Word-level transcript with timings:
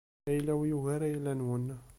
Ayla-w 0.29 0.61
yugar 0.69 1.01
ayla-nwen. 1.07 1.65